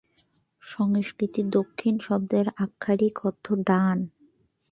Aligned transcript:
সংস্কৃত 0.63 1.35
"দক্ষিণ" 1.49 1.95
শব্দের 1.99 2.45
আক্ষরিক 2.57 3.15
অর্থ 3.25 3.45
"ডান"। 3.67 3.97